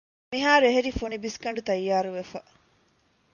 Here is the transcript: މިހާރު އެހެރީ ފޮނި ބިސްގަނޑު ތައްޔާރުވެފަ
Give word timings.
މިހާރު 0.31 0.65
އެހެރީ 0.67 0.89
ފޮނި 0.99 1.17
ބިސްގަނޑު 1.23 1.61
ތައްޔާރުވެފަ 1.67 2.39